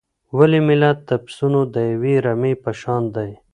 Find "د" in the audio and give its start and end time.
1.09-1.11, 1.73-1.75